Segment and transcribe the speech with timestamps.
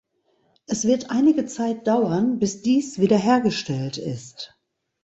[0.65, 4.57] Es wird einige Zeit dauern, bis dies wiederhergestellt ist.